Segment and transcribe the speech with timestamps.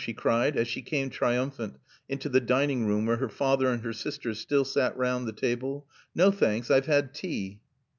[0.03, 1.77] she cried as she came, triumphant,
[2.09, 5.85] into the dining room where her father and her sisters still sat round the table.
[6.15, 6.71] "No, thanks.
[6.71, 7.59] I've had tea."